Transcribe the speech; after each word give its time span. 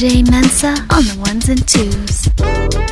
DJ 0.00 0.26
Mensa 0.30 0.68
on 0.88 1.04
the 1.04 1.14
ones 1.20 1.50
and 1.50 1.68
twos. 1.68 2.89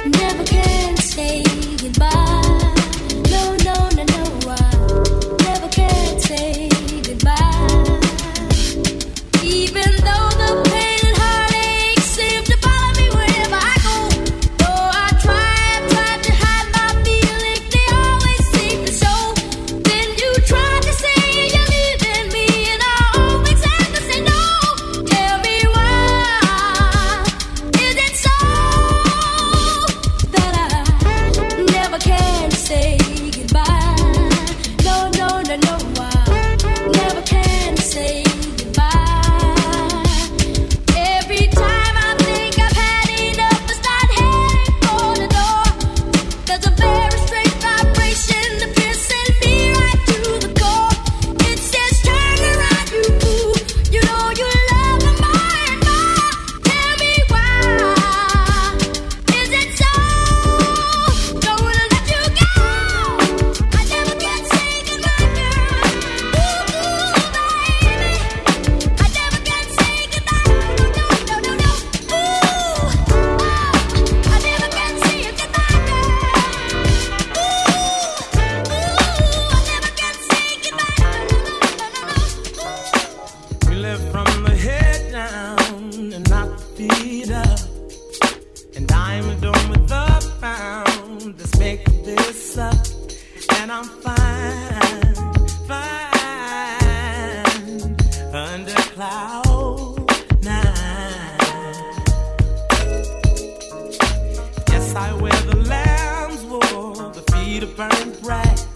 burning 107.77 108.13
bright, 108.23 108.67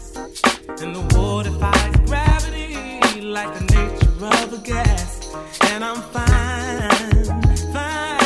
and 0.80 0.94
the 0.94 1.04
water 1.16 1.50
fights 1.52 1.98
gravity 2.08 3.20
like 3.22 3.52
the 3.58 3.64
nature 3.74 4.26
of 4.26 4.52
a 4.52 4.58
gas. 4.58 5.34
And 5.70 5.84
I'm 5.84 6.02
fine, 6.16 7.42
fine 7.72 8.22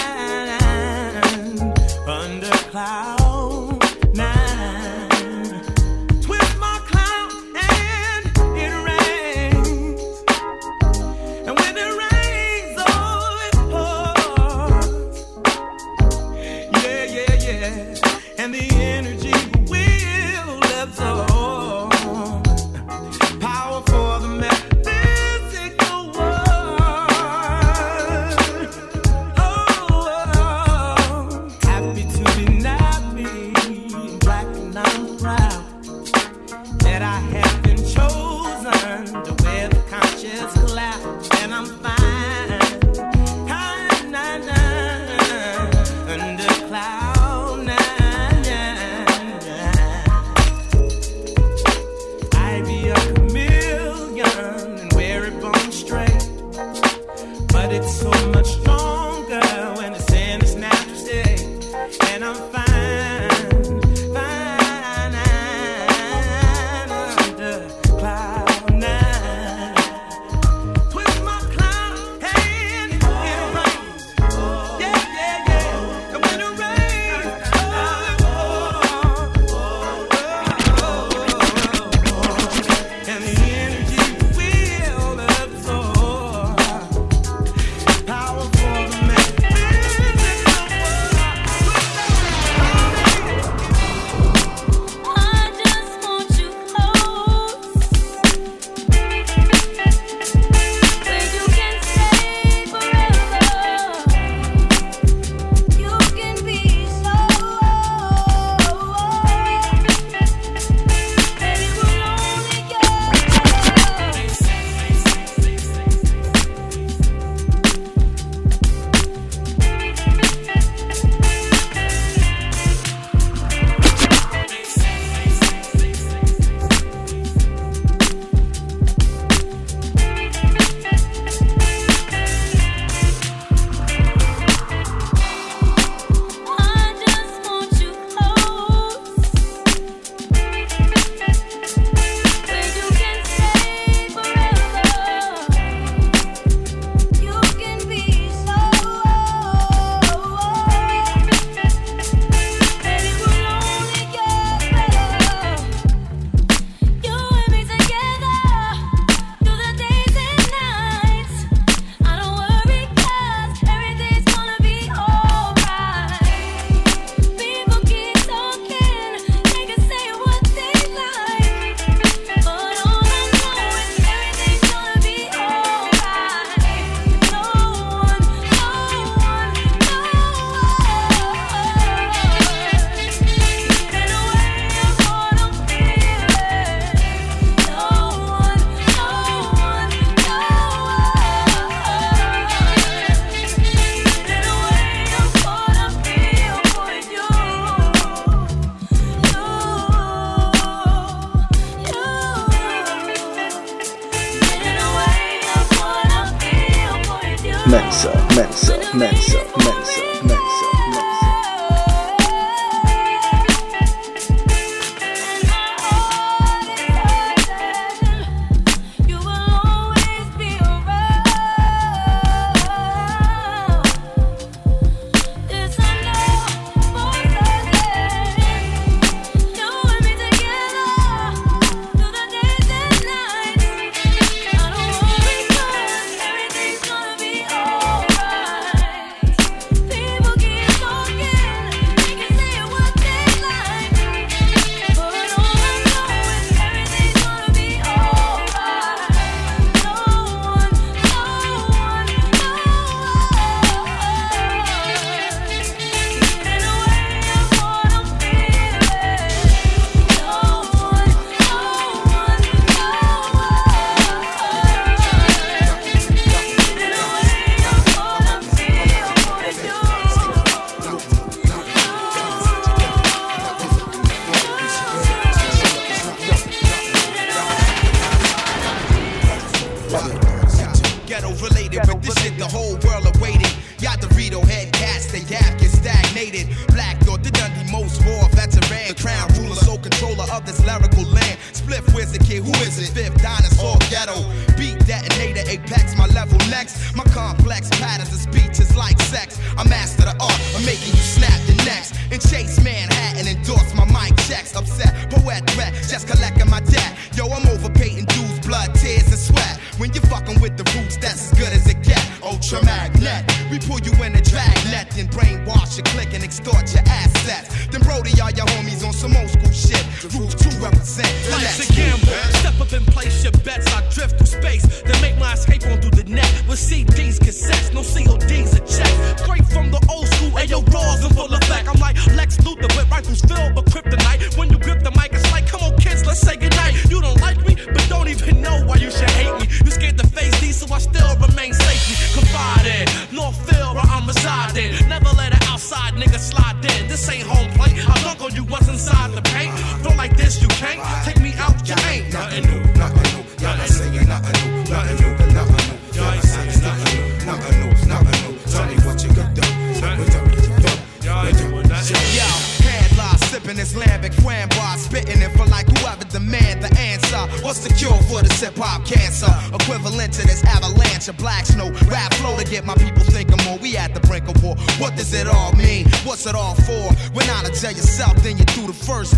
under 2.09 2.50
clouds. 2.71 3.35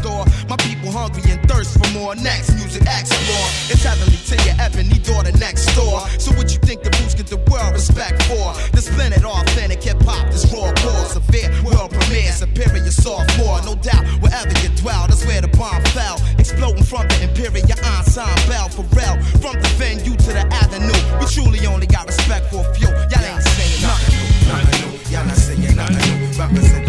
Door. 0.09 0.25
My 0.49 0.57
people 0.57 0.91
hungry 0.91 1.23
and 1.29 1.41
thirst 1.45 1.77
for 1.77 1.89
more. 1.93 2.17
Next 2.17 2.57
music 2.57 2.83
explore. 2.89 3.49
It's 3.69 3.85
heavenly 3.85 4.17
to 4.33 4.37
your 4.49 4.57
ebony 4.57 4.99
daughter 5.05 5.33
next 5.37 5.69
door. 5.77 6.01
So 6.17 6.33
what 6.33 6.49
you 6.53 6.59
think 6.65 6.83
the 6.83 6.91
boost 6.97 7.17
get 7.21 7.29
the 7.29 7.41
world 7.53 7.73
respect 7.77 8.17
for? 8.25 8.57
The 8.73 8.81
splendid 8.81 9.25
authentic 9.25 9.83
hip 9.85 10.01
hop, 10.03 10.33
this 10.33 10.49
raw 10.53 10.73
core, 10.81 11.05
severe 11.13 11.53
world 11.63 11.93
premiere, 11.93 12.33
superior 12.33 12.91
sophomore. 12.91 13.61
No 13.69 13.75
doubt, 13.77 14.05
wherever 14.25 14.55
you 14.65 14.71
dwell, 14.81 15.05
that's 15.07 15.25
where 15.29 15.43
the 15.45 15.53
bomb 15.53 15.85
fell. 15.93 16.17
Exploding 16.39 16.85
from 16.85 17.05
the 17.09 17.29
imperial 17.29 17.69
ensemble, 17.93 18.69
for 18.73 18.87
real. 18.97 19.15
From 19.45 19.61
the 19.61 19.71
venue 19.77 20.17
to 20.17 20.31
the 20.33 20.45
avenue, 20.65 21.03
we 21.21 21.25
truly 21.29 21.61
only 21.67 21.87
got 21.87 22.07
respect 22.07 22.49
for 22.51 22.65
a 22.65 22.75
few. 22.75 22.89
Y'all 22.89 23.29
ain't 23.29 23.45
saying 23.45 23.83
nothing 23.85 24.15
new, 24.17 24.27
nothing 24.49 24.79
new. 24.81 24.93
Y'all 25.13 25.27
not 25.27 25.37
saying 25.37 25.77
nothing 25.77 26.01
new. 26.09 26.39
Represent 26.39 26.88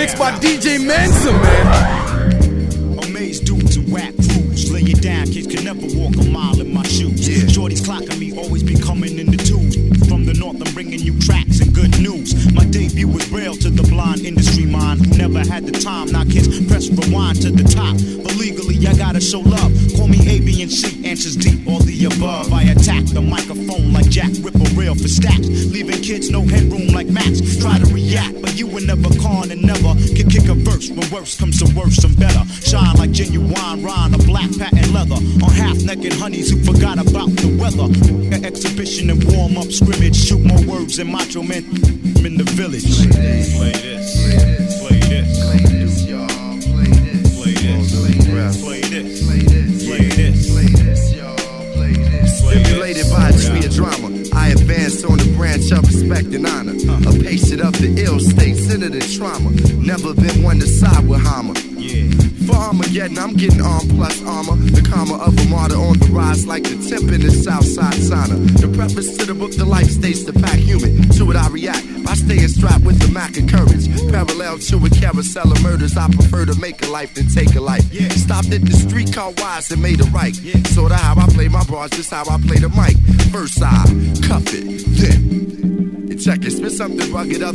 mixed 0.00 0.18
by 0.18 0.30
DJ 0.38 0.82
Mensa, 0.82 1.30
man. 1.30 3.04
Amazed 3.04 3.44
dudes 3.44 3.76
and 3.76 3.92
rap 3.92 4.14
crews. 4.14 4.72
Lay 4.72 4.80
it 4.80 5.02
down, 5.02 5.26
kids 5.26 5.46
can 5.46 5.62
never 5.62 5.84
walk 5.94 6.16
a 6.16 6.24
mile 6.24 6.58
in 6.58 6.72
my 6.72 6.82
shoes. 6.84 7.20
Shorty's 7.52 7.82
clocking 7.82 8.18
me, 8.18 8.32
always 8.32 8.62
be 8.62 8.74
coming 8.76 9.18
in 9.18 9.26
the 9.26 9.36
twos. 9.36 9.76
From 10.08 10.24
the 10.24 10.32
north, 10.32 10.56
I'm 10.66 10.72
bringing 10.72 11.00
you 11.00 11.18
tracks 11.20 11.60
and 11.60 11.74
good 11.74 12.00
news. 12.00 12.32
My 12.54 12.64
debut 12.64 13.08
was 13.08 13.30
real 13.30 13.54
to 13.56 13.68
the 13.68 13.82
blind 13.92 14.24
industry 14.24 14.64
mind 14.64 15.04
who 15.04 15.18
never 15.18 15.40
had 15.40 15.66
the 15.66 15.72
time. 15.72 16.06
Now 16.12 16.24
kids 16.24 16.48
press 16.66 16.88
rewind 16.88 17.42
to 17.42 17.50
the 17.50 17.64
top. 17.68 17.92
But 18.24 18.36
legally, 18.36 18.80
I 18.88 18.94
gotta 18.96 19.20
show 19.20 19.40
love. 19.40 19.70
Call 19.96 20.08
me 20.08 20.16
A, 20.30 20.40
B, 20.40 20.62
and 20.62 20.72
C. 20.72 20.99
Answers 21.10 21.34
deep, 21.34 21.66
all 21.66 21.80
the 21.80 22.04
above. 22.04 22.52
I 22.52 22.70
attack 22.70 23.02
the 23.06 23.20
microphone 23.20 23.92
like 23.92 24.08
Jack 24.08 24.30
Ripper 24.46 24.70
rail 24.78 24.94
for 24.94 25.08
stacks. 25.08 25.42
Leaving 25.42 26.00
kids 26.02 26.30
no 26.30 26.42
headroom 26.42 26.86
like 26.94 27.08
Max. 27.08 27.42
Try 27.58 27.80
to 27.80 27.86
react, 27.92 28.40
but 28.40 28.54
you 28.54 28.68
were 28.68 28.80
never 28.80 29.10
con 29.18 29.50
and 29.50 29.60
never 29.60 29.98
can 30.14 30.30
kick 30.30 30.46
a 30.46 30.54
verse. 30.54 30.88
When 30.88 31.02
worse 31.10 31.34
comes 31.36 31.58
to 31.58 31.66
worse, 31.74 31.98
I'm 32.04 32.14
better. 32.14 32.46
Shine 32.62 32.94
like 32.94 33.10
genuine 33.10 33.82
rhyme, 33.82 34.14
a 34.14 34.18
black 34.18 34.54
patent 34.56 34.94
leather. 34.94 35.18
On 35.42 35.50
half 35.50 35.82
naked 35.82 36.12
honeys 36.12 36.48
who 36.48 36.62
forgot 36.62 37.02
about 37.02 37.34
the 37.42 37.58
weather. 37.58 37.90
An 38.30 38.44
exhibition 38.44 39.10
and 39.10 39.18
warm 39.34 39.58
up 39.58 39.72
scrimmage. 39.72 40.14
Shoot 40.14 40.46
more 40.46 40.62
words 40.62 40.98
than 40.98 41.10
macho 41.10 41.42
men 41.42 41.66
in 42.22 42.38
the 42.38 42.46
village. 42.54 42.86
Play 43.10 43.74
this. 43.74 44.14
Play 44.22 44.38
this. 44.38 44.78
Play 44.78 45.00
this. 45.10 45.58
Play 45.58 45.79
On 54.90 55.16
the 55.16 55.32
branch 55.36 55.70
of 55.70 55.86
respect 55.86 56.34
and 56.34 56.44
honor. 56.44 56.72
A 56.72 57.12
patient 57.22 57.60
of 57.60 57.78
the 57.78 57.94
ill 58.04 58.18
state, 58.18 58.56
centered 58.56 58.92
in 58.92 59.00
trauma. 59.00 59.50
Never 59.76 60.12
been 60.14 60.42
one 60.42 60.58
to 60.58 60.66
side 60.66 61.06
with 61.06 61.20
For 62.46 62.54
Armageddon, 62.54 63.18
I'm 63.18 63.34
getting 63.34 63.60
arm 63.60 63.88
plus 63.88 64.22
armor. 64.24 64.56
The 64.56 64.82
karma 64.82 65.18
of 65.18 65.38
a 65.38 65.44
martyr 65.48 65.76
on 65.76 65.98
the 65.98 66.06
rise 66.06 66.46
like 66.46 66.62
the 66.62 66.78
temp 66.88 67.10
in 67.10 67.20
the 67.20 67.30
Southside 67.30 67.94
sauna. 67.94 68.38
The 68.60 68.68
preface 68.68 69.16
to 69.18 69.26
the 69.26 69.34
book, 69.34 69.52
the 69.52 69.64
life 69.64 69.90
states 69.90 70.24
the 70.24 70.32
pack 70.32 70.58
human. 70.58 71.08
To 71.18 71.30
it 71.30 71.36
I 71.36 71.48
react 71.48 71.84
by 72.04 72.14
staying 72.14 72.48
strapped 72.48 72.84
with 72.84 72.98
the 73.00 73.08
Mac 73.12 73.36
of 73.36 73.48
courage. 73.48 73.90
Parallel 74.10 74.58
to 74.58 74.76
a 74.78 74.90
carousel 74.90 75.50
of 75.50 75.62
murders, 75.62 75.96
I 75.96 76.08
prefer 76.08 76.46
to 76.46 76.54
make 76.60 76.80
a 76.82 76.88
life 76.88 77.14
than 77.14 77.28
take 77.28 77.54
a 77.56 77.60
life. 77.60 77.84
Stopped 78.12 78.52
at 78.52 78.62
the 78.62 78.72
street 78.72 79.12
car 79.12 79.32
wise 79.38 79.70
and 79.70 79.82
made 79.82 80.00
a 80.00 80.04
right. 80.10 80.34
Sorta 80.68 80.94
how 80.94 81.18
I 81.20 81.26
play 81.34 81.48
my 81.48 81.64
bars, 81.64 81.90
just 81.90 82.10
how 82.10 82.22
I 82.22 82.38
play 82.40 82.58
the 82.58 82.70
mic. 82.70 82.96
First 83.32 83.60
I 83.62 83.84
cuff 84.26 84.46
it, 84.54 84.86
then 84.86 85.89
it 86.10 86.16
check 86.16 86.44
it. 86.44 86.50
Spit 86.50 86.72
something 86.72 87.12
rugged 87.12 87.42
up. 87.42 87.54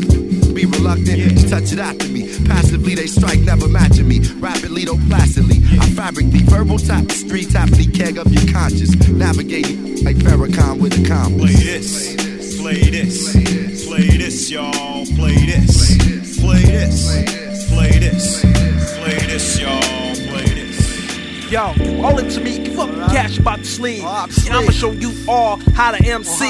Be 0.53 0.65
reluctant 0.65 1.37
to 1.39 1.49
touch 1.49 1.71
it 1.71 1.79
after 1.79 2.07
me. 2.07 2.23
Passively 2.45 2.95
they 2.95 3.07
strike, 3.07 3.39
never 3.41 3.67
matching 3.67 4.07
me. 4.07 4.19
Rapidly, 4.39 4.85
though 4.85 4.99
placidly. 5.07 5.57
I 5.79 5.89
fabric 5.91 6.31
the 6.31 6.39
verbal 6.45 6.77
tapestry, 6.79 7.43
tapestry 7.45 7.87
keg 7.87 8.17
of 8.17 8.31
your 8.31 8.51
conscience. 8.53 8.95
Navigating 9.07 10.03
like 10.03 10.17
Farrakhan 10.17 10.79
with 10.79 10.93
a 10.93 10.97
Play 10.97 11.07
compass. 11.07 11.63
this, 11.63 12.59
play 12.61 12.81
this, 12.89 13.85
play 13.87 14.17
this, 14.17 14.49
y'all. 14.51 15.05
Play 15.15 15.35
this, 15.45 16.39
play 16.39 16.61
this, 16.61 17.69
play 17.69 17.99
this, 17.99 18.41
play 18.41 19.17
this, 19.27 19.59
y'all. 19.59 19.81
Play 20.29 20.45
this. 20.45 21.51
Yo, 21.51 21.61
all 22.03 22.17
it 22.17 22.29
to 22.31 22.41
me, 22.41 22.57
give 22.63 22.79
up 22.79 22.89
the 22.89 23.05
cash 23.13 23.37
about 23.37 23.59
the 23.59 23.65
sleeve. 23.65 24.01
Oh, 24.03 24.27
See, 24.29 24.49
I'ma 24.49 24.71
show 24.71 24.91
you 24.91 25.13
all 25.27 25.57
how 25.75 25.91
to 25.91 26.03
MC. 26.03 26.45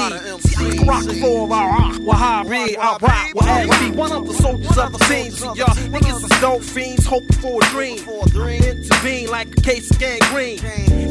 Rock 0.86 1.04
floor, 1.04 1.52
I 1.52 1.68
rock 1.68 1.98
with 1.98 2.16
Harry, 2.16 2.76
I 2.76 2.96
rock 3.00 3.34
with 3.34 3.46
Aggie. 3.46 3.96
One 3.96 4.12
of 4.12 4.26
the 4.26 4.34
soldiers 4.34 4.78
of 4.78 4.92
the 4.92 4.98
team. 4.98 5.30
See, 5.30 5.44
y'all 5.44 5.74
niggas 5.92 6.24
is 6.24 6.40
dope 6.40 6.62
fiends, 6.62 7.06
hoping 7.06 7.36
for 7.38 7.62
a 7.62 7.66
dream. 7.66 7.98
Intervene 7.98 9.28
like 9.30 9.48
a 9.58 9.60
case 9.60 9.90
of 9.90 9.98
gangrene. 9.98 10.58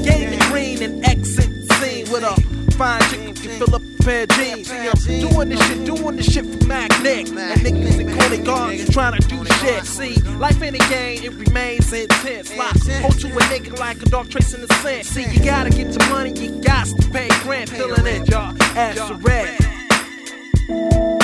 Gain 0.04 0.40
green 0.52 0.84
and 0.84 1.06
exit 1.06 1.68
the 1.68 1.74
scene 1.76 2.12
with 2.12 2.24
a 2.24 2.36
fine 2.72 3.02
chick 3.04 3.20
who 3.22 3.34
can 3.34 3.60
fill 3.60 3.76
up 3.76 3.82
pair 4.06 4.24
of 4.24 4.30
jeans. 4.30 4.70
See, 4.70 5.20
I'm 5.20 5.30
doing 5.30 5.50
this 5.50 5.68
shit, 5.68 5.86
doing 5.86 6.16
this 6.16 6.32
shit 6.32 6.46
for 6.46 6.68
Magnetic. 6.68 7.28
And 7.28 7.62
niggas 7.62 8.00
in 8.00 8.18
corner 8.18 8.44
guards 8.44 8.90
trying 8.90 9.20
to 9.20 9.28
do 9.28 9.44
shit. 9.46 9.86
See, 9.86 10.16
life 10.38 10.62
in 10.62 10.76
a 10.76 10.90
game, 10.90 11.24
it 11.24 11.34
remains 11.34 11.92
intense. 11.92 12.56
Like, 12.56 12.78
hold 13.02 13.20
to 13.20 13.28
a 13.28 13.42
nigga 13.50 13.78
like 13.80 14.02
a 14.02 14.06
dog 14.06 14.30
tracing 14.30 14.62
the 14.62 14.74
scent. 14.76 15.06
See, 15.06 15.26
you 15.32 15.44
gotta 15.44 15.72
get 15.72 15.92
the 15.92 16.06
money, 16.10 16.32
you 16.40 16.62
got 16.62 16.88
to 16.88 17.10
pay 17.10 17.30
rent. 17.46 17.70
Filling 17.70 18.06
in, 18.06 18.26
y'all, 18.28 18.56
ass 18.78 19.08
to 19.08 19.16
red. 19.16 21.15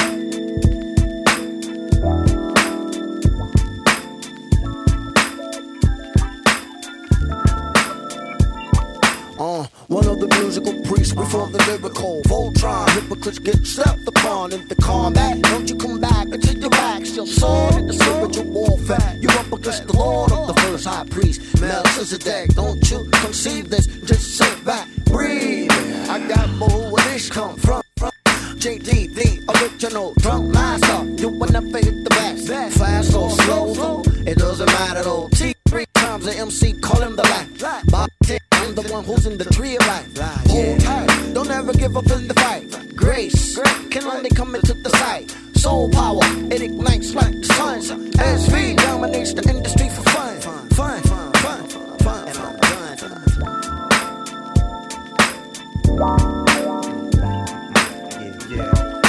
One 9.92 10.08
of 10.08 10.22
the 10.22 10.28
musical 10.40 10.74
priests 10.84 11.14
before 11.14 11.48
the 11.48 11.58
lyrical 11.68 12.22
Voltron. 12.24 12.90
Hypocrites 12.92 13.40
get 13.40 13.68
stepped 13.68 14.08
upon 14.08 14.54
in 14.54 14.66
the 14.70 14.76
combat. 14.76 15.42
Don't 15.42 15.70
you 15.70 15.76
come 15.76 16.00
back 16.00 16.28
until 16.32 16.58
your 16.58 16.70
back 16.70 17.06
still 17.06 17.28
sword 17.28 17.76
in 17.76 17.88
the 17.88 17.94
spiritual 17.94 18.46
warfare. 18.46 19.18
You're 19.20 19.38
up 19.38 19.52
against 19.52 19.88
the 19.88 19.98
Lord 19.98 20.32
of 20.32 20.48
the 20.48 20.54
first 20.62 20.86
high 20.86 21.06
priest, 21.10 21.42
Melchizedek. 21.60 22.56
Don't 22.56 22.90
you 22.90 23.10
conceive 23.12 23.70
this? 23.70 23.86
Just 23.86 24.38
sit 24.38 24.66
back, 24.66 24.88
breathe. 25.06 25.70
I 26.10 26.26
got 26.26 26.50
more 26.52 26.90
where 26.92 27.04
this 27.12 27.30
come 27.30 27.58
from. 27.58 27.82
JD, 28.64 29.14
the 29.14 29.30
original 29.60 30.14
drunk 30.20 30.54
master. 30.54 31.04
You 31.22 31.30
will 31.30 31.52
never 31.52 31.80
hit 31.80 32.04
the 32.06 32.10
best. 32.12 32.48
Fast 32.78 33.14
or 33.14 33.30
slow, 33.30 34.04
it 34.26 34.38
doesn't 34.38 34.68
matter 34.68 35.04
though. 35.04 35.28
T 35.34 35.54
three 35.68 35.86
times 35.96 36.24
the 36.26 36.38
MC, 36.38 36.80
call 36.80 37.02
him 37.02 37.18
the 37.18 37.24
the 37.24 38.51
one 38.92 39.04
who's 39.06 39.26
in 39.26 39.38
the 39.38 39.46
tree 39.46 39.76
of 39.78 39.88
life. 39.88 40.18
Hold 40.48 40.80
tight, 40.82 41.34
don't 41.34 41.50
ever 41.50 41.72
give 41.74 41.96
up 41.96 42.10
in 42.12 42.28
the 42.28 42.34
fight. 42.34 42.96
Grace 42.96 43.58
can 43.90 44.04
only 44.04 44.30
come 44.30 44.54
into 44.54 44.74
the 44.74 44.90
sight. 44.90 45.32
Soul 45.56 45.90
power, 45.92 46.20
it 46.52 46.62
ignites 46.62 47.16
like 47.16 47.32
the 47.32 47.46
sun. 47.54 47.80
SV 48.12 48.78
dominates 48.78 49.34
the 49.34 49.48
industry 49.50 49.90
for 49.90 50.02
fun. 50.10 50.42
Fun, 50.42 51.02
fun, 51.04 51.34
fun, 51.34 51.68
fun, 51.70 51.98
fun. 52.00 52.28
And 52.28 52.38
I'm 52.38 52.60
done. 52.60 52.72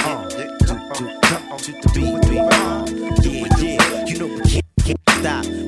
Uh, 0.05 1.59
to 1.59 1.73
the 1.73 1.91
beat, 1.95 2.21
beat. 2.29 2.43
Yeah, 3.25 3.47
yeah, 3.59 4.05
you 4.07 4.19
know 4.19 4.27
we 4.27 4.41
can't, 4.43 4.65
can't 4.85 5.01
stop, 5.11 5.62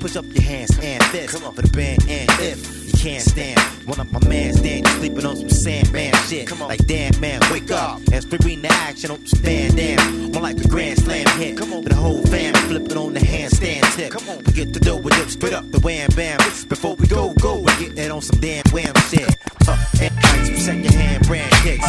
and 0.00 0.12
put 0.12 0.16
up 0.16 0.24
your 0.34 0.42
hands 0.42 0.78
and 0.82 1.02
fists 1.04 1.36
Come 1.36 1.46
on. 1.46 1.54
for 1.54 1.62
the 1.62 1.68
band. 1.76 2.02
And 2.08 2.30
if 2.40 2.86
you 2.86 2.92
can't 2.98 3.22
stand, 3.22 3.60
one 3.86 4.00
of 4.00 4.12
my 4.12 4.20
mans 4.28 4.58
stand, 4.58 4.86
you 4.86 4.92
sleeping 4.94 5.26
on 5.26 5.36
some 5.36 5.48
Sandman 5.48 6.14
shit. 6.26 6.46
Come 6.46 6.62
on. 6.62 6.68
Like 6.68 6.86
damn 6.86 7.18
man, 7.20 7.40
wake 7.50 7.70
up 7.70 8.00
and 8.12 8.22
spring 8.22 8.62
the 8.62 8.72
action 8.72 9.10
on 9.10 9.24
some 9.26 9.40
Van 9.40 9.74
Damme. 9.74 10.32
More 10.32 10.42
like 10.42 10.58
a 10.58 10.68
grand 10.68 10.98
slam 10.98 11.26
hit. 11.38 11.56
Come 11.56 11.72
on, 11.72 11.82
for 11.82 11.88
the 11.88 11.94
whole 11.94 12.22
fam 12.26 12.54
flipping 12.68 12.96
on 12.96 13.14
the 13.14 13.20
handstand 13.20 13.94
tip. 13.94 14.12
Come 14.12 14.28
on, 14.28 14.38
we 14.44 14.52
get 14.52 14.72
the 14.72 14.80
dough 14.80 14.96
with 14.96 15.14
dip, 15.14 15.28
spit 15.28 15.52
up 15.52 15.70
the 15.70 15.80
wham 15.80 16.08
bam. 16.16 16.38
Before 16.68 16.94
we 16.96 17.06
go, 17.06 17.34
go, 17.34 17.58
we 17.58 17.72
get 17.78 17.96
that 17.96 18.10
on 18.10 18.22
some 18.22 18.40
damn 18.40 18.64
wham 18.72 18.94
shit. 19.08 19.36
Uh, 19.68 19.76
and 20.00 20.14
like 20.16 20.46
some 20.46 20.56
second 20.56 20.94
hand 20.94 21.26
brand 21.26 21.52
kicks. 21.62 21.88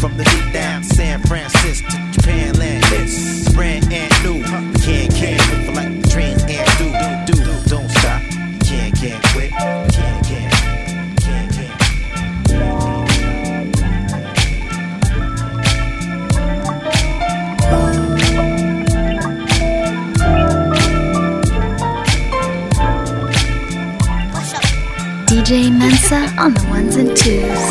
From 0.00 0.16
the 0.16 0.24
heat 0.28 0.52
down 0.52 0.84
San 0.84 1.22
Francisco 1.22 1.88
to 1.88 2.10
Japan 2.12 2.54
land 2.54 2.84
hits. 2.86 3.52
Brand 3.54 3.92
and 3.92 4.12
new. 4.22 4.34
We 4.36 4.42
can't, 4.80 5.14
can't 5.14 5.66
for 5.66 5.72
like 5.72 6.02
the 6.02 6.08
trains 6.08 6.45
DJ 25.46 25.70
Mensa 25.70 26.26
on 26.40 26.54
the 26.54 26.66
ones 26.68 26.96
and 26.96 27.16
twos. 27.16 27.62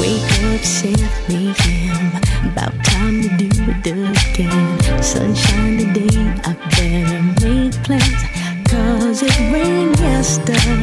Wake 0.00 0.24
up, 0.48 0.64
7 0.64 0.96
a.m. 1.28 2.50
About 2.50 2.72
time 2.82 3.20
to 3.20 3.28
do 3.36 3.48
it 3.68 3.86
again. 3.86 5.02
Sunshine 5.02 5.76
today, 5.76 6.24
I 6.46 6.54
better 6.72 7.20
make 7.44 7.74
plans. 7.84 8.22
Cause 8.70 9.22
it 9.22 9.38
rained 9.52 9.98
yesterday. 10.00 10.77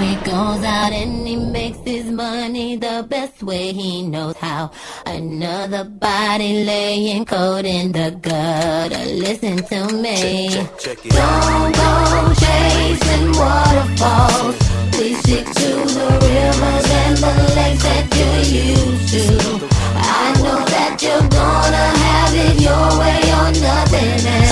he 0.00 0.14
goes 0.16 0.62
out 0.64 0.92
and 0.92 1.26
he 1.26 1.36
makes 1.36 1.78
his 1.84 2.10
money 2.10 2.76
the 2.76 3.06
best 3.08 3.42
way 3.42 3.72
he 3.72 4.02
knows 4.02 4.36
how. 4.36 4.70
Another 5.06 5.84
body 5.84 6.64
laying 6.64 7.24
cold 7.24 7.64
in 7.64 7.92
the 7.92 8.10
gutter. 8.20 9.04
Listen 9.26 9.56
to 9.58 9.94
me. 9.94 10.48
Check, 10.50 10.78
check, 10.78 10.98
check 11.02 11.12
Don't 11.12 11.72
go 11.80 12.34
chasing 12.42 13.26
waterfalls. 13.40 14.56
Please 14.92 15.18
stick 15.20 15.46
to 15.46 15.70
the 15.96 16.08
rivers 16.24 16.88
and 17.02 17.16
the 17.24 17.32
lakes 17.56 17.82
that 17.82 18.06
you 18.16 18.30
used 18.72 19.08
to. 19.14 19.66
I 19.96 20.32
know 20.42 20.60
that 20.74 21.02
you're 21.02 21.28
gonna 21.38 21.86
have 22.04 22.34
it 22.46 22.56
your 22.60 22.88
way 23.00 23.20
or 23.38 23.48
nothing 23.60 24.26
else. 24.26 24.49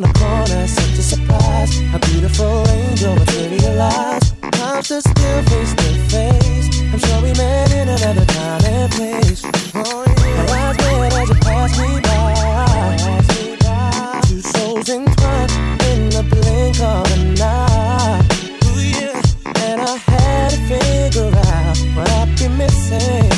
around 0.00 0.12
the 0.12 0.18
corner, 0.18 0.66
such 0.66 0.98
a 0.98 1.02
surprise. 1.02 1.80
A 1.94 1.98
beautiful 1.98 2.68
angel 2.68 3.14
materialized. 3.14 4.34
Time 4.52 4.82
to 4.82 5.00
still 5.00 5.42
face 5.44 5.74
to 5.74 5.84
face. 6.08 6.68
I'm 6.92 6.98
sure 6.98 7.22
we 7.22 7.32
met 7.34 7.72
in 7.72 7.88
another 7.88 8.24
time 8.24 8.64
and 8.64 8.92
place. 8.92 9.42
Oh, 9.74 10.04
yeah. 10.06 10.36
My 10.36 10.52
eyes 10.58 10.76
wet 10.98 11.12
as 11.12 11.28
you 11.28 11.34
passed 11.36 11.80
me 11.80 12.00
by. 12.00 12.18
Two 14.28 14.40
souls 14.40 14.88
entwined 14.88 15.52
in 15.90 16.08
the 16.10 16.22
blink 16.30 16.80
of 16.80 17.06
an 17.18 17.40
eye. 17.40 18.22
And 19.62 19.80
I 19.80 19.96
had 19.96 20.50
to 20.50 20.56
figure 20.68 21.32
out 21.36 21.76
what 21.94 22.10
I'd 22.10 22.38
be 22.38 22.48
missing. 22.48 23.30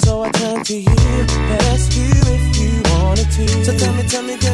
So 0.00 0.22
I 0.24 0.30
turned 0.32 0.64
to 0.66 0.74
you 0.74 0.90
and 0.90 1.62
asked 1.72 1.96
you 1.96 2.10
if 2.10 2.56
you 2.58 2.82
wanted 2.92 3.30
to. 3.30 3.64
So 3.64 3.76
tell 3.76 3.94
me, 3.94 4.02
tell 4.08 4.22
me. 4.22 4.47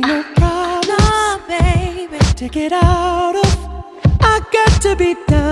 be 0.00 0.06
no 0.06 0.22
problem, 0.34 1.40
baby, 1.48 2.18
to 2.36 2.48
get 2.48 2.72
out 2.72 3.34
of. 3.36 3.58
I 4.20 4.40
got 4.52 4.82
to 4.82 4.96
be 4.96 5.14
done. 5.26 5.47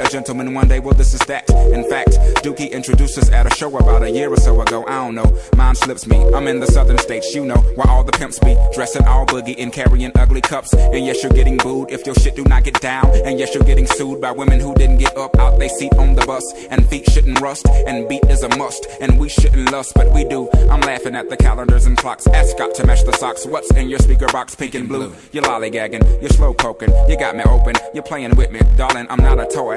a 0.00 0.08
gentleman 0.08 0.54
one 0.54 0.68
day, 0.68 0.80
well, 0.80 0.94
this 0.94 1.14
is 1.14 1.20
that. 1.26 1.48
In 1.50 1.88
fact, 1.88 2.10
Dookie 2.42 2.70
introduced 2.70 3.18
us 3.18 3.30
at 3.30 3.46
a 3.46 3.54
show 3.54 3.76
about 3.76 4.02
a 4.02 4.10
year 4.10 4.32
or 4.32 4.36
so 4.36 4.60
ago. 4.60 4.84
I 4.86 5.04
don't 5.04 5.14
know. 5.14 5.38
mind 5.56 5.76
slips 5.76 6.06
me. 6.06 6.24
I'm 6.34 6.46
in 6.48 6.60
the 6.60 6.66
southern 6.66 6.98
states, 6.98 7.34
you 7.34 7.44
know, 7.44 7.58
where 7.76 7.88
all 7.88 8.04
the 8.04 8.12
pimps 8.12 8.38
be 8.38 8.56
dressing 8.74 9.04
all 9.06 9.26
boogie 9.26 9.56
and 9.58 9.72
carrying 9.72 10.12
ugly 10.16 10.40
cups. 10.40 10.72
And 10.72 11.04
yes, 11.04 11.22
you're 11.22 11.32
getting 11.32 11.56
booed 11.56 11.90
if 11.90 12.06
your 12.06 12.14
shit 12.14 12.36
do 12.36 12.44
not 12.44 12.64
get 12.64 12.80
down. 12.80 13.10
And 13.24 13.38
yes, 13.38 13.54
you're 13.54 13.64
getting 13.64 13.86
sued 13.86 14.20
by 14.20 14.32
women 14.32 14.60
who 14.60 14.74
didn't 14.74 14.98
get 14.98 15.16
up 15.16 15.38
out 15.38 15.58
they 15.58 15.68
seat 15.68 15.92
on 15.94 16.14
the 16.14 16.24
bus. 16.26 16.44
And 16.70 16.86
feet 16.88 17.10
shouldn't 17.10 17.40
rust. 17.40 17.66
And 17.68 18.08
beat 18.08 18.24
is 18.26 18.42
a 18.42 18.56
must. 18.56 18.86
And 19.00 19.18
we 19.18 19.28
shouldn't 19.28 19.70
lust, 19.72 19.92
but 19.94 20.12
we 20.12 20.24
do. 20.24 20.50
I'm 20.70 20.80
laughing 20.80 21.14
at 21.16 21.28
the 21.28 21.36
calendars 21.36 21.86
and 21.86 21.96
clocks. 21.96 22.26
Ascot 22.28 22.74
to 22.76 22.86
match 22.86 23.04
the 23.04 23.12
socks. 23.12 23.46
What's 23.46 23.70
in 23.72 23.88
your 23.88 23.98
speaker 23.98 24.26
box? 24.28 24.54
Pink 24.54 24.74
and 24.74 24.88
blue. 24.88 25.14
You're 25.32 25.44
lollygagging. 25.44 26.20
You're 26.20 26.30
slow 26.30 26.54
poking. 26.54 26.90
You 27.08 27.18
got 27.18 27.36
me 27.36 27.42
open. 27.44 27.74
You're 27.94 28.02
playing 28.02 28.36
with 28.36 28.50
me, 28.50 28.60
darling. 28.76 29.06
I'm 29.10 29.22
not 29.22 29.40
a 29.40 29.46
toy. 29.46 29.76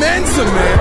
by 0.00 0.20
DJ 0.20 0.75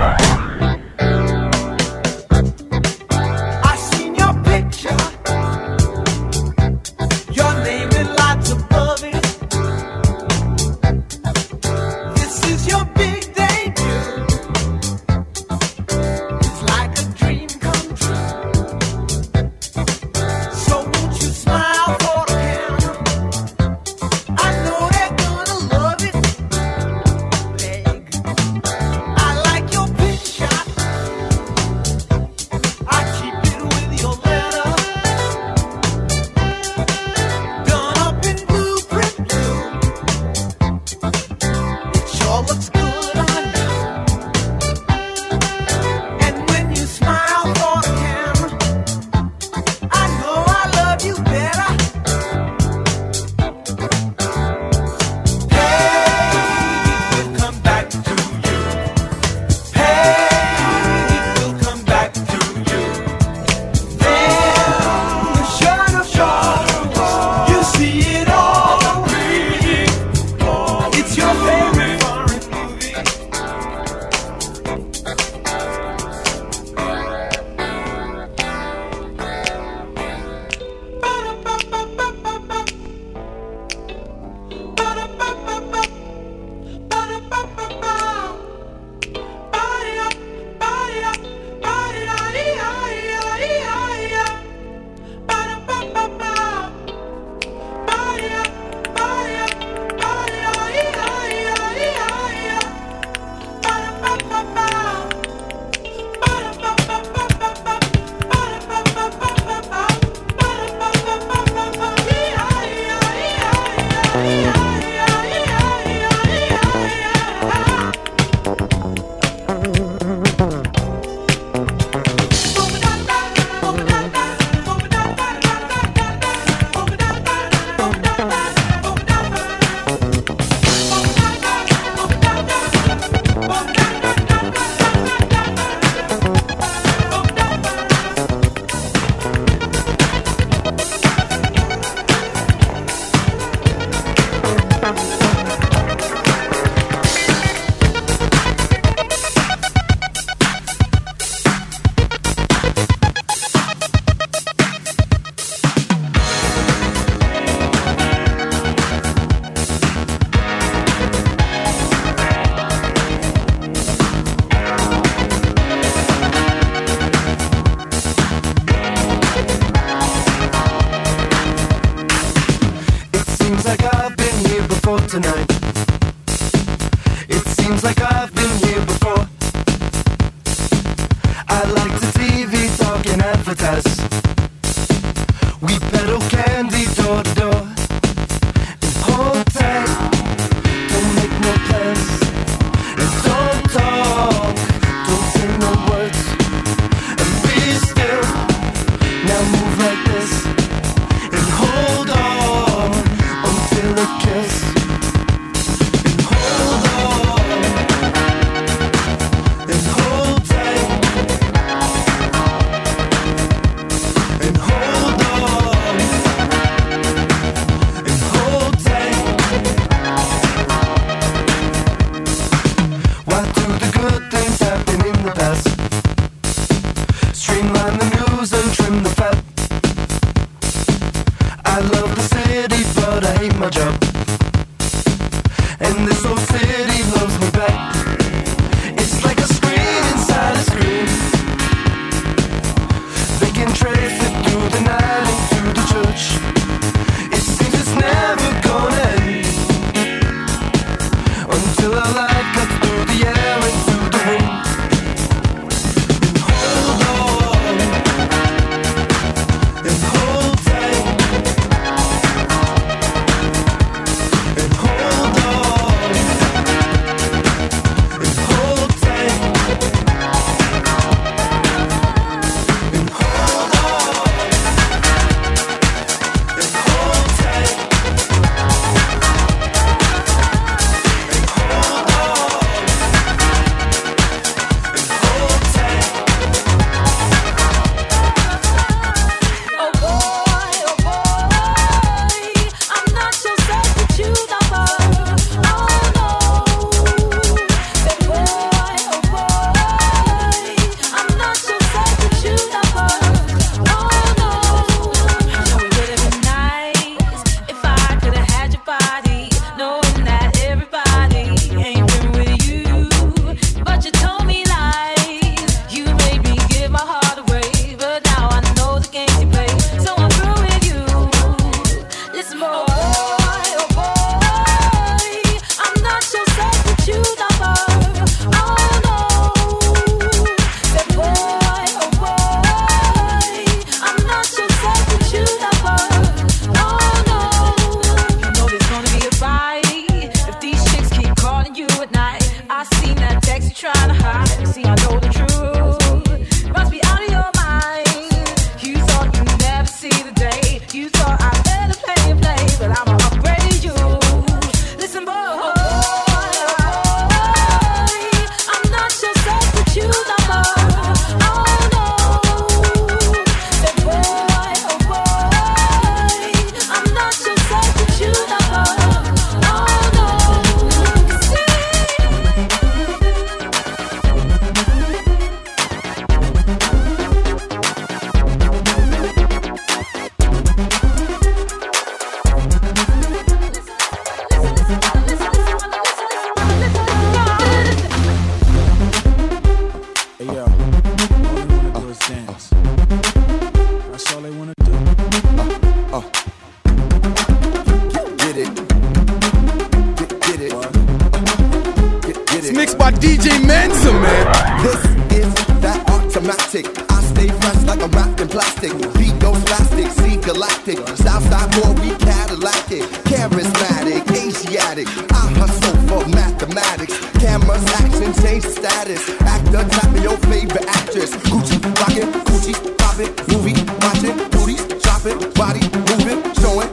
baddest 419.06 419.42
actor, 419.42 419.90
tap 419.90 420.12
me 420.14 420.22
your 420.22 420.38
favorite 420.50 420.86
actress. 420.88 421.36
Gucci, 421.48 421.78
rockin', 422.00 422.32
Gucci, 422.46 422.74
poppin', 422.98 423.32
movie, 423.52 423.76
watchin', 424.02 424.50
booties, 424.50 424.82
it, 425.26 425.54
body 425.56 425.82
movin', 426.10 426.42
showin', 426.56 426.90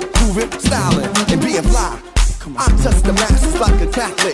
style 0.60 0.98
it, 0.98 1.32
and 1.32 1.40
being 1.40 1.62
fly. 1.62 1.98
I'm 2.56 2.76
just 2.78 3.06
a 3.06 3.12
master, 3.12 3.58
like 3.58 3.80
a 3.80 3.86
Catholic. 3.86 4.31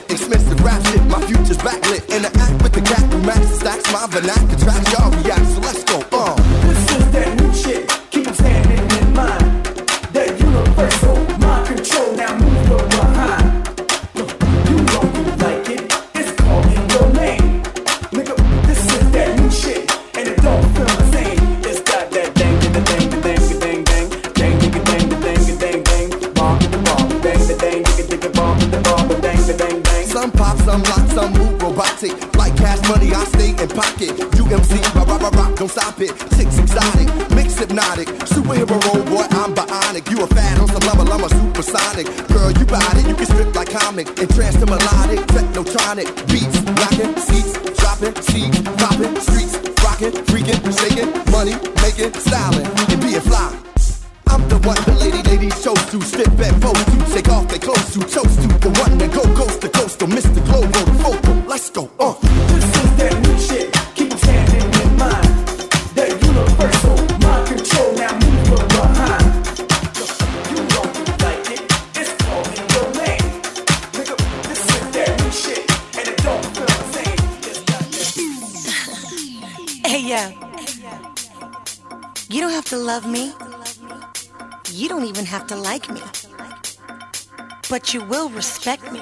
But 87.78 87.94
you 87.94 88.02
will 88.02 88.28
respect 88.30 88.90
me. 88.90 89.00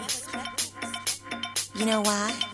You 1.75 1.87
know 1.87 2.03
why? 2.03 2.46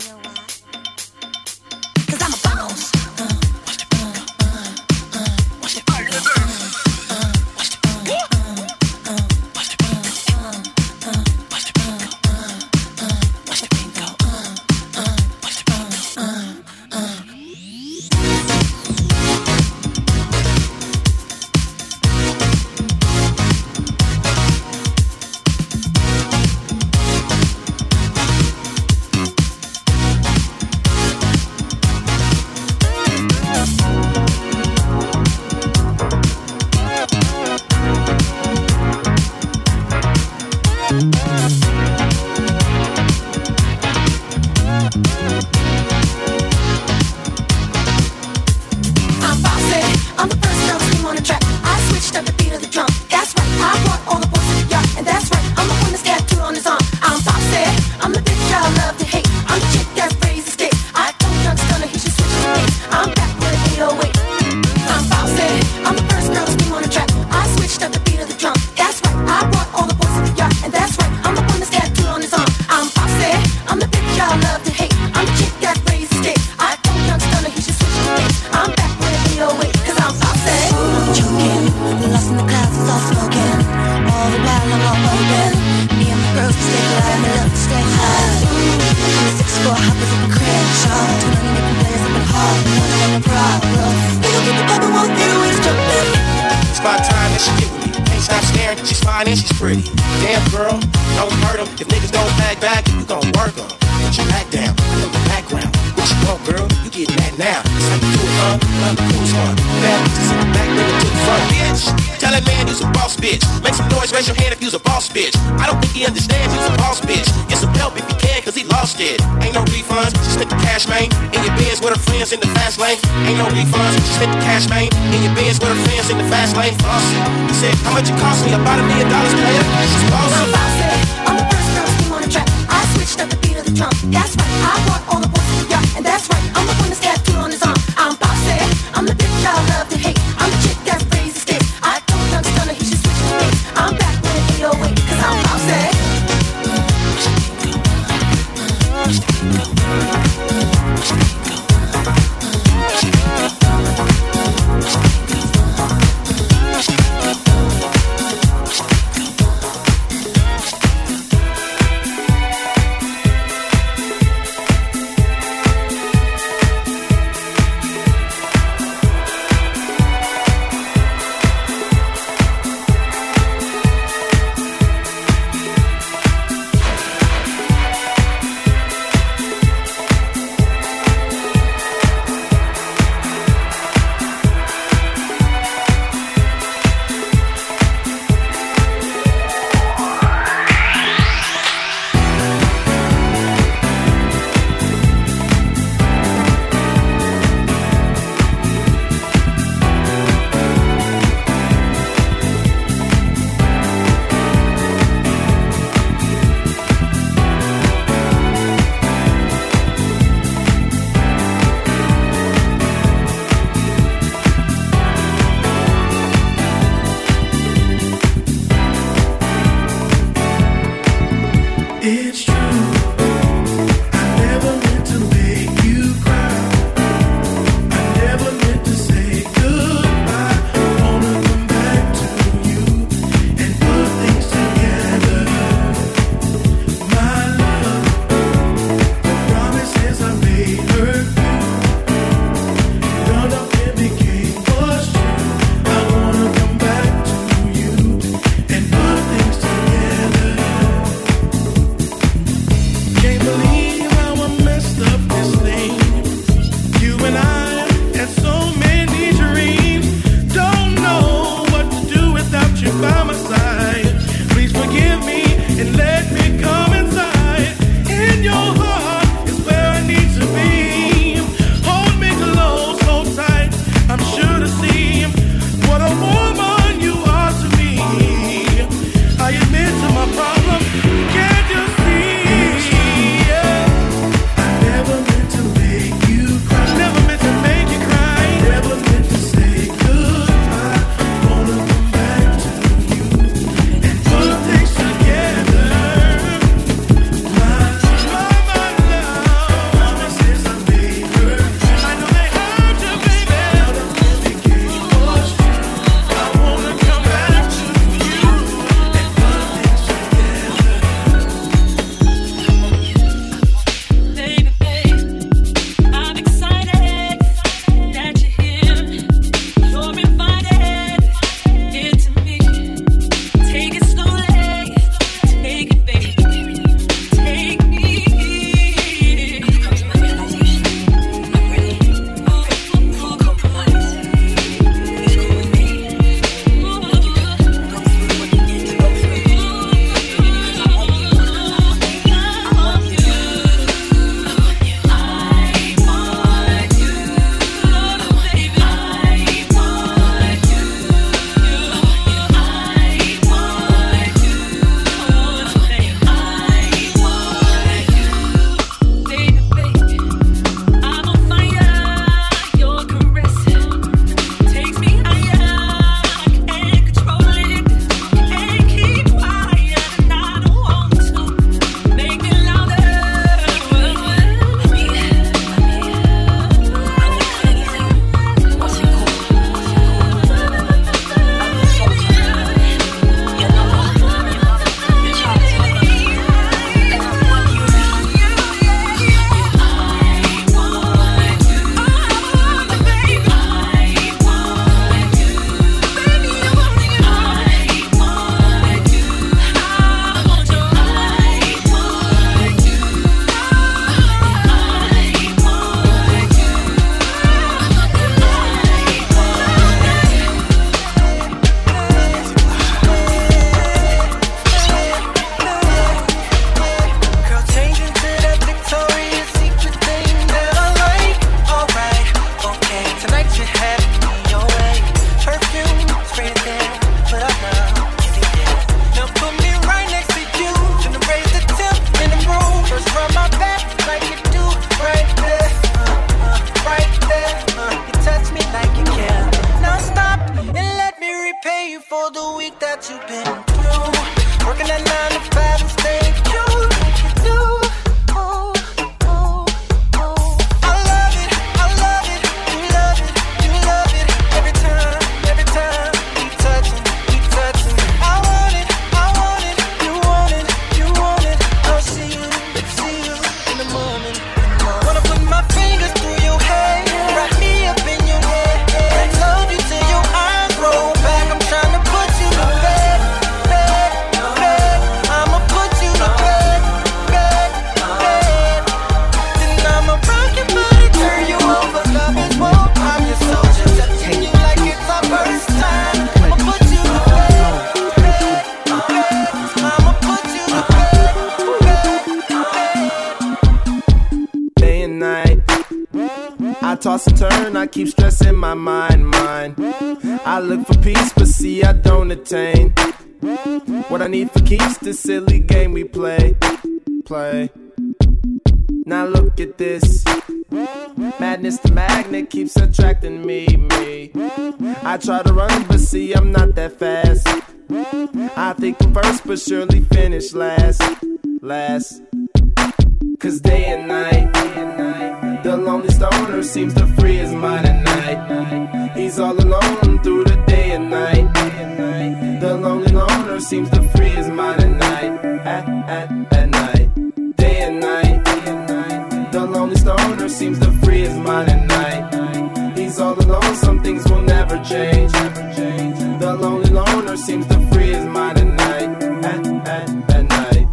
His 541.22 541.38
mind 541.38 541.68
at 541.70 541.86
night. 541.86 542.98
He's 542.98 543.18
all 543.18 543.38
alone, 543.38 543.74
some 543.76 544.02
things 544.02 544.28
will 544.28 544.42
never 544.42 544.76
change. 544.82 545.32
The 545.32 546.56
lonely 546.60 546.90
loner 546.90 547.36
seems 547.36 547.66
to 547.68 547.78
free 547.90 548.12
his 548.12 548.24
mind 548.24 548.58
at 548.58 548.70
night, 548.84 549.10
at, 549.44 549.66
at, 549.86 550.30
at 550.36 550.44
night. 550.48 550.86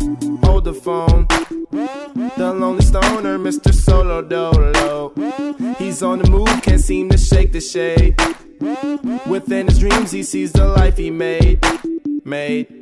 Hold 0.44 0.64
the 0.66 0.74
phone. 0.74 1.28
The 2.38 2.54
lonely 2.54 2.84
stoner, 2.84 3.38
Mr. 3.38 3.74
Solo 3.74 4.22
Dolo. 4.22 5.14
He's 5.78 6.04
on 6.04 6.20
the 6.20 6.30
move, 6.30 6.62
can't 6.62 6.82
seem 6.82 7.10
to 7.10 7.18
shake 7.18 7.52
the 7.52 7.62
shade. 7.62 8.16
Within 9.28 9.68
his 9.68 9.80
dreams, 9.80 10.12
he 10.12 10.24
sees 10.24 10.52
the 10.52 10.66
life 10.66 10.98
he 10.98 11.10
made. 11.10 11.60
Made. 12.24 12.79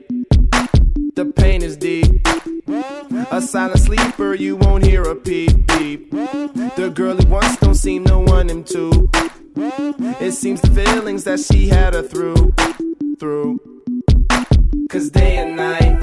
The 1.18 1.26
pain 1.26 1.63
is 1.63 1.76
deep. 1.76 2.28
A 3.32 3.41
silent 3.41 3.80
sleeper, 3.80 4.36
you 4.36 4.55
won't 4.55 4.86
hear 4.86 5.01
a 5.01 5.15
peep 5.15 5.68
peep. 5.68 6.11
The 6.11 6.91
girl 6.93 7.18
he 7.18 7.26
wants 7.26 7.57
don't 7.57 7.74
seem 7.74 8.05
to 8.05 8.20
want 8.20 8.51
him 8.51 8.63
to. 8.65 9.09
It 10.22 10.34
seems 10.34 10.61
the 10.61 10.70
feelings 10.70 11.24
that 11.24 11.39
she 11.39 11.70
had 11.70 11.95
her 11.95 12.03
through, 12.03 12.53
through. 13.20 13.59
Cause 14.91 15.09
day 15.09 15.38
and 15.38 15.55
night, 15.55 15.99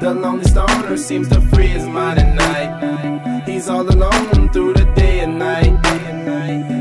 the 0.00 0.12
lonely 0.12 0.44
stoner 0.44 0.96
seems 0.96 1.28
to 1.28 1.40
free 1.42 1.68
his 1.68 1.86
mind 1.86 2.18
at 2.18 2.34
night. 2.34 3.44
He's 3.48 3.68
all 3.68 3.88
alone 3.88 4.48
through 4.48 4.72
the 4.72 4.86
day 4.96 5.20
and 5.20 5.38
night. 5.38 5.80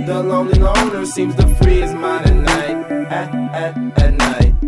The 0.08 0.24
lonely 0.24 0.58
loner 0.58 1.06
seems 1.06 1.36
to 1.36 1.46
free 1.58 1.82
his 1.82 1.94
mind 1.94 2.26
at 2.26 2.36
night, 2.38 2.92
at, 3.12 3.36
at, 3.54 4.00
at 4.00 4.14
night. 4.16 4.59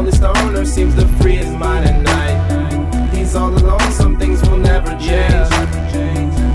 Lonely 0.00 0.16
stoner 0.16 0.64
seems 0.64 0.94
to 0.94 1.06
free 1.18 1.36
his 1.36 1.50
mind 1.50 1.84
at 1.84 2.00
night. 2.00 3.14
He's 3.14 3.36
all 3.36 3.50
alone, 3.50 3.92
some 3.92 4.18
things 4.18 4.40
will 4.48 4.56
never 4.56 4.98
change. 4.98 5.50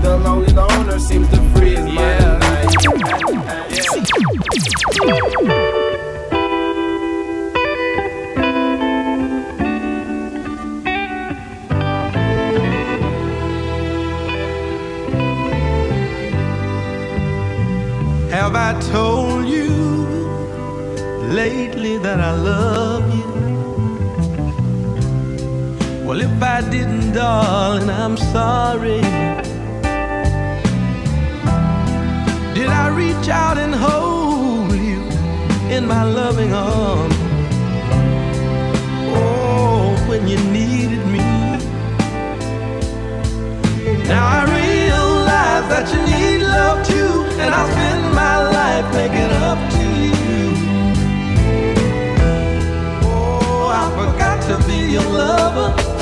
The 0.02 0.18
lonely 0.24 0.52
loner 0.52 0.98
seems 0.98 1.28
to 1.28 1.36
free 1.54 1.76
his 1.76 1.84
mind 1.84 2.24
at 2.24 2.40
night. 2.40 2.74
Have 18.32 18.56
I 18.56 18.80
told 18.90 19.46
you 19.46 19.68
lately 21.30 21.98
that 21.98 22.20
I 22.20 22.32
love 22.32 23.14
you? 23.14 23.35
Well, 26.06 26.20
if 26.20 26.40
I 26.40 26.60
didn't, 26.70 27.14
darling, 27.14 27.90
I'm 27.90 28.16
sorry. 28.16 29.00
Did 32.54 32.68
I 32.68 32.86
reach 32.94 33.28
out 33.28 33.58
and 33.58 33.74
hold 33.74 34.70
you 34.70 35.02
in 35.68 35.84
my 35.88 36.04
loving 36.04 36.52
arms? 36.52 37.16
Oh, 39.18 39.96
when 40.08 40.28
you 40.28 40.38
needed 40.52 41.04
me. 41.08 41.26
Now 44.06 44.24
I 44.38 44.44
realize 44.60 45.66
that 45.72 45.92
you 45.92 46.00
need 46.06 46.42
love 46.46 46.86
too, 46.86 47.24
and 47.40 47.52
I'll 47.52 47.68
spend 47.72 48.14
my 48.14 48.36
life 48.58 48.86
making 48.94 49.32
up 49.42 49.58
to 49.72 49.86
you. 50.06 50.54
Oh, 53.02 53.68
I 53.82 53.84
forgot 53.98 54.40
to 54.48 54.68
be 54.68 54.92
your 54.92 55.02
lover. 55.02 55.95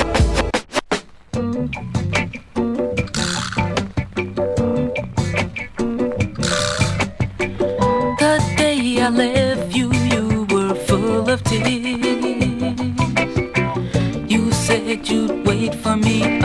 You'd 15.11 15.47
wait 15.47 15.75
for 15.75 15.97
me 15.97 16.44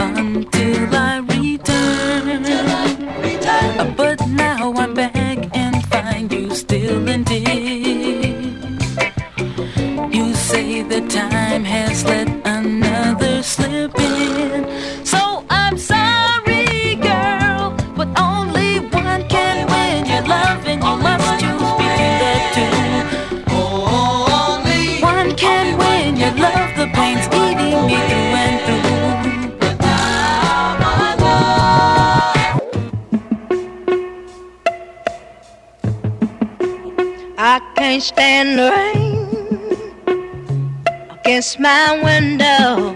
against 41.39 41.59
my 41.61 42.03
window, 42.03 42.93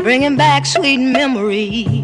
bringing 0.00 0.36
back 0.36 0.64
sweet 0.64 0.98
memories. 0.98 1.97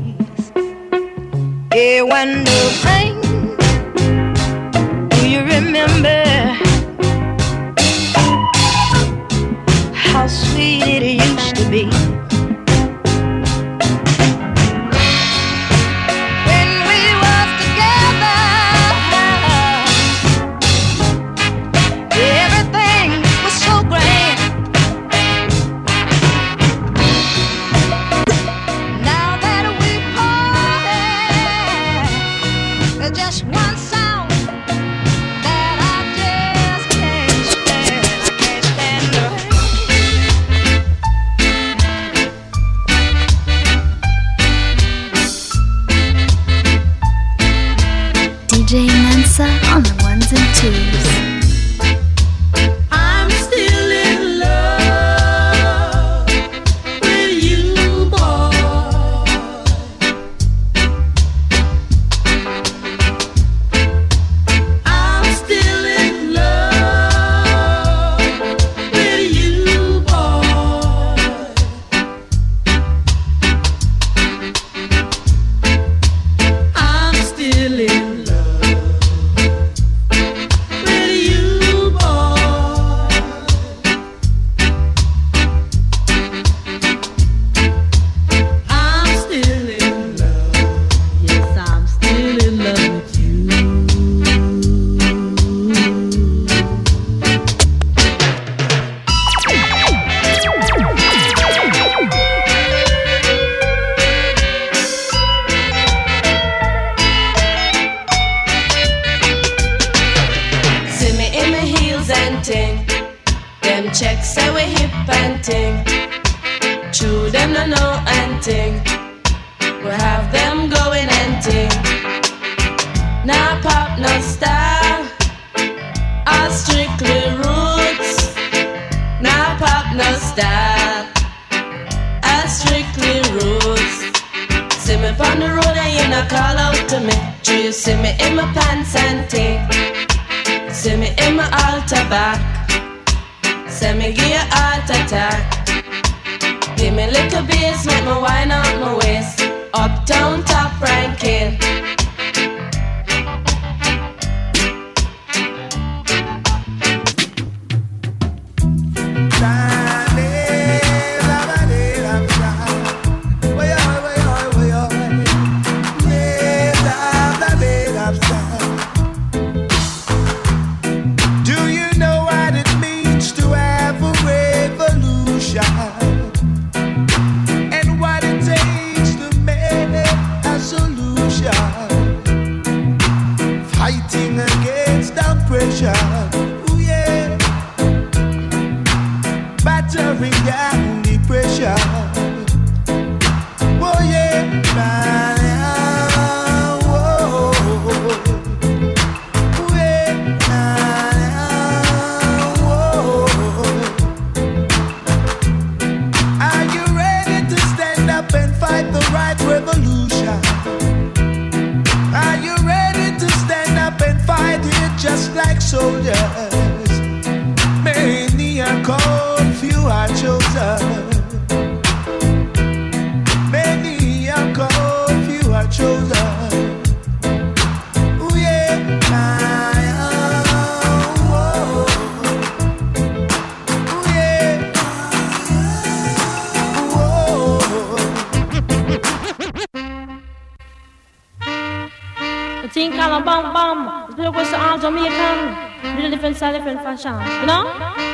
come. 243.74 244.14
The 244.16 244.22
request 244.22 244.50
to 244.52 244.60
all 244.60 244.78
Jamaican 244.78 245.96
with 245.96 246.04
a 246.04 246.10
different 246.10 246.36
style, 246.36 246.52
different 246.52 246.80
fashion. 246.82 247.14
You 247.40 247.46
know? 247.46 248.13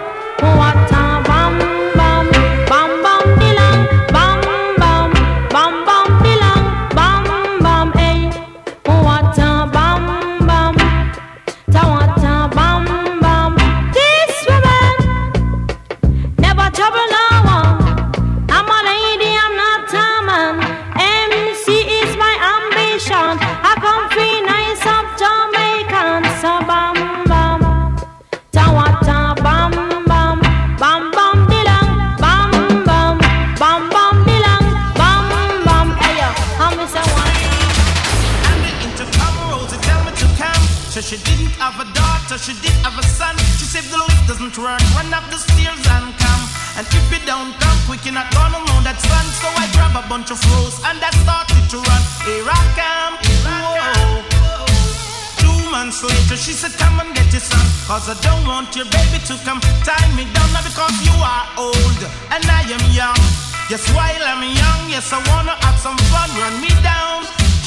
old 61.61 62.01
and 62.33 62.43
I 62.59 62.61
am 62.75 62.83
young. 63.01 63.21
Yes, 63.69 63.83
while 63.95 64.23
I'm 64.31 64.43
young, 64.43 64.81
yes, 64.89 65.13
I 65.13 65.19
wanna 65.29 65.55
have 65.65 65.77
some 65.85 65.97
fun. 66.11 66.29
Run 66.41 66.55
me 66.63 66.71
down. 66.81 67.23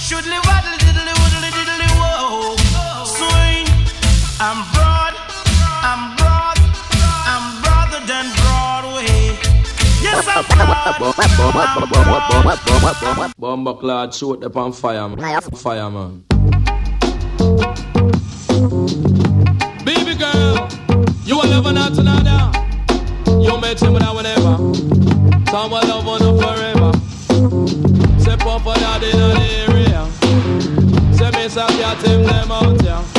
Shoodly 0.07 0.38
waddly 0.47 0.76
diddly 0.84 1.14
woodly 1.20 1.51
diddly 1.57 1.88
whoa. 2.01 2.57
Swing. 3.16 3.66
I'm 4.47 4.61
broad. 4.74 5.14
I'm 5.90 6.03
broad. 6.18 6.59
I'm 7.32 7.45
broader 7.62 8.01
than 8.11 8.26
Broadway. 8.40 9.14
Yes, 10.07 10.26
I'm 10.28 10.45
broad. 13.14 13.32
Bomber 13.38 13.74
clad 13.74 14.12
shoot 14.14 14.45
up 14.45 14.57
on 14.57 14.72
fire, 14.72 15.09
man. 15.09 15.40
Fire, 15.64 15.90
man. 15.90 16.24
Baby 19.84 20.14
girl, 20.24 20.68
you 21.24 21.36
will 21.38 21.51
never 21.55 21.72
not 21.72 21.97
another. 21.99 22.53
Tell 23.72 23.92
me 23.92 23.98
that 23.98 24.14
whenever. 24.14 24.56
Someone 25.50 25.88
love 25.88 26.06
on 26.06 26.20
you 26.20 26.36
forever. 26.40 26.92
Say 28.20 28.36
papa 28.36 28.74
dad 28.78 29.02
in 29.02 29.18
the 29.18 29.40
area. 29.66 30.06
Say 31.14 31.48
say 31.48 31.66
cat 31.78 32.02
him 32.06 32.22
them 32.24 32.52
out 32.52 32.80
here. 32.82 33.13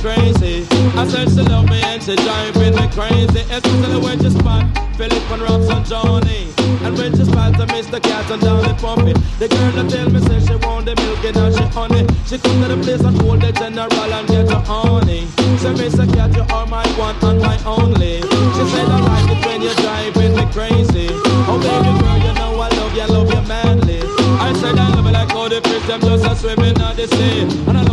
crazy. 0.00 0.66
I 0.96 1.06
said 1.06 1.28
she 1.28 1.42
love 1.44 1.68
me 1.68 1.80
and 1.84 2.02
she 2.02 2.16
driving 2.16 2.74
me 2.74 2.86
crazy. 2.88 3.44
Especially 3.52 4.00
when 4.00 4.18
she 4.18 4.30
spot 4.30 4.64
Philip 4.96 5.30
and 5.30 5.42
Robson 5.42 5.84
Johnny. 5.84 6.48
And 6.84 6.96
when 6.96 7.12
she 7.16 7.24
spot 7.24 7.56
the 7.56 7.66
Mr. 7.66 8.02
Cat 8.02 8.30
and 8.30 8.40
Dolly 8.40 8.74
Pumpy. 8.80 9.12
The 9.38 9.48
girl 9.48 9.72
that 9.76 9.90
tell 9.90 10.08
me 10.10 10.20
say 10.24 10.40
she 10.40 10.56
want 10.66 10.86
the 10.86 10.96
milk 10.96 11.24
and 11.24 11.36
now 11.36 11.50
she 11.52 11.64
honey. 11.76 12.06
She 12.26 12.38
come 12.38 12.60
to 12.62 12.68
the 12.68 12.78
place 12.82 13.04
and 13.04 13.16
hold 13.20 13.40
the 13.40 13.52
general 13.52 13.92
and 13.92 14.26
get 14.26 14.48
her 14.48 14.64
honey. 14.64 15.28
Say 15.60 15.72
Mr. 15.76 16.08
Cat 16.14 16.34
you 16.34 16.44
are 16.48 16.66
my 16.66 16.86
one 16.96 17.16
and 17.22 17.40
my 17.40 17.56
only. 17.64 18.24
She 18.56 18.64
said 18.72 18.88
I 18.88 18.98
like 19.04 19.28
it 19.36 19.40
when 19.44 19.60
you 19.60 19.72
driving 19.84 20.34
me 20.34 20.44
crazy. 20.52 21.08
Oh 21.44 21.60
baby 21.60 21.92
girl 22.00 22.18
you 22.24 22.32
know 22.40 22.60
I 22.60 22.68
love 22.80 22.94
you, 22.96 23.02
I 23.02 23.06
love 23.06 23.28
you 23.28 23.42
manly. 23.48 24.00
I 24.40 24.52
said 24.54 24.78
I 24.78 24.88
love 24.96 25.06
it 25.06 25.12
like 25.12 25.30
all 25.34 25.48
the 25.48 25.60
fish 25.60 25.86
them 25.86 26.00
just 26.00 26.24
a 26.24 26.34
swimming 26.36 26.80
on 26.80 26.96
the 26.96 27.06
sea. 27.06 27.42
And 27.68 27.76
I 27.76 27.89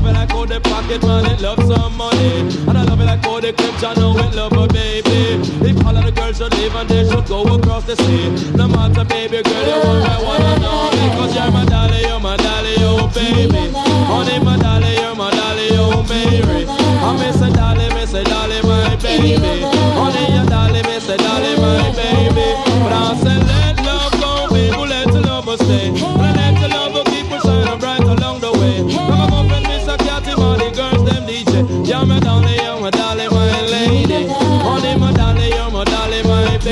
pocket 0.87 1.05
money, 1.05 1.35
love 1.41 1.59
some 1.67 1.97
money. 1.97 2.39
And 2.67 2.77
I 2.77 2.83
love 2.83 2.99
it 3.01 3.05
like 3.05 3.23
Cody 3.23 3.51
Clips, 3.51 3.83
I 3.83 3.93
know 3.95 4.17
it, 4.17 4.35
love 4.35 4.53
a 4.53 4.67
baby. 4.67 5.35
If 5.67 5.85
all 5.85 5.95
of 5.95 6.05
the 6.05 6.11
girls 6.11 6.37
should 6.37 6.53
leave 6.55 6.75
and 6.75 6.89
they 6.89 7.07
should 7.09 7.27
go 7.27 7.43
across 7.43 7.85
the 7.85 7.95
sea. 7.95 8.29
No 8.55 8.67
matter, 8.67 9.03
baby 9.03 9.41
girl, 9.43 9.67
you 9.67 9.79
want 9.83 10.05
I 10.07 10.21
wanna 10.23 10.59
know. 10.59 10.89
Cause 11.17 11.35
you're 11.35 11.51
my 11.51 11.65
dolly, 11.65 12.01
you're 12.01 12.19
my 12.19 12.37
dolly, 12.37 12.75
oh 12.79 13.11
baby. 13.13 13.71
Honey, 14.07 14.39
my 14.43 14.57
dolly, 14.57 14.93
you're 14.95 15.15
my 15.15 15.29
dolly, 15.31 15.67
oh 15.73 16.03
Mary. 16.07 16.65
I 16.67 17.11
miss 17.17 17.41
a 17.41 17.51
dolly, 17.51 17.89
miss 17.95 18.13
a 18.13 18.23
dolly, 18.23 18.61
my 18.63 18.95
baby. 18.97 19.76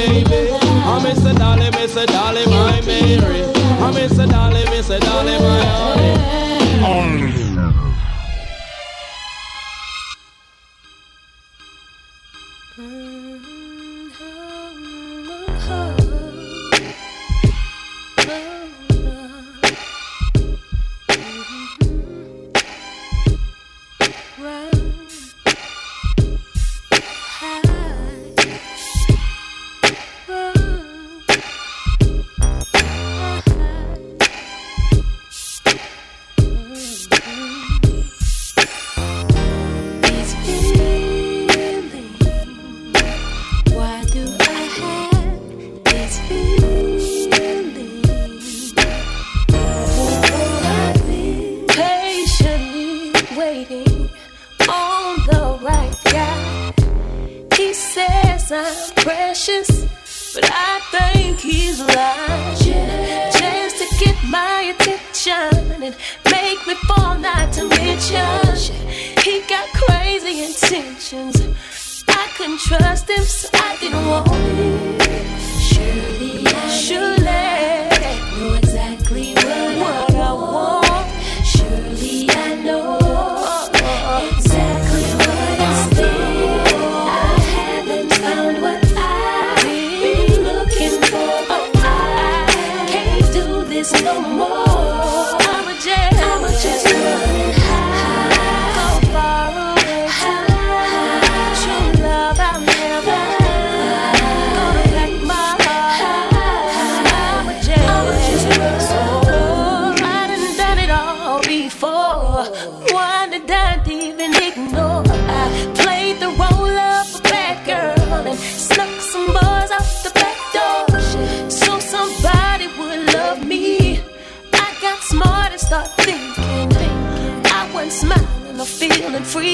baby. 0.07 0.49
I 0.51 1.01
miss 1.03 1.23
a 1.25 1.33
dolly, 1.33 1.69
miss 1.71 1.95
a 1.95 2.05
dolly, 2.05 2.45
my 2.47 2.81
Mary. 2.81 3.43
I 3.85 3.91
miss 3.91 4.17
a 4.17 4.27
dolly, 4.27 4.63
miss 4.65 4.89
a 4.89 4.99
dolly, 4.99 5.37
my 5.39 5.54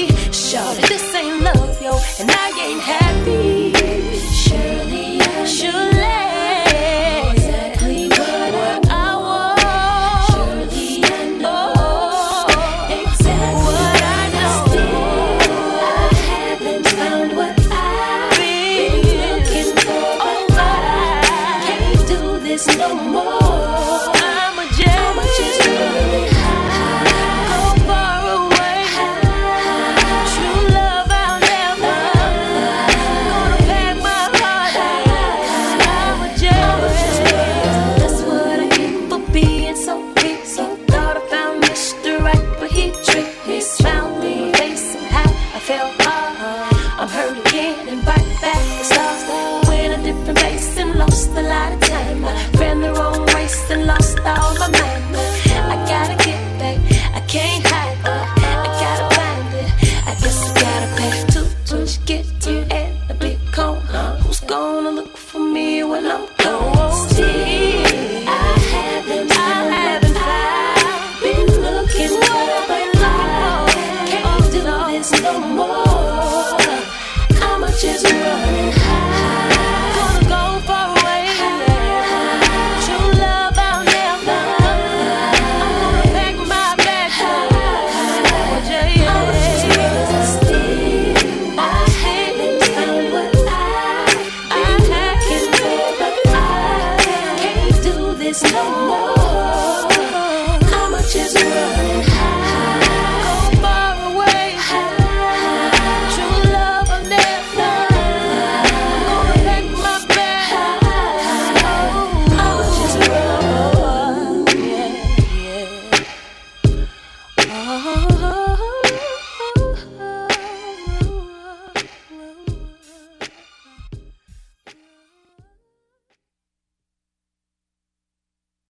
me. 0.06 0.12
Shawty, 0.30 0.88
this 0.88 1.14
ain't 1.14 1.40
love, 1.42 1.80
yo, 1.82 1.92
and 2.20 2.30
I 2.30 2.48
ain't 2.66 2.80
happy. 2.80 3.72
Surely, 4.32 5.20
surely. 5.46 5.91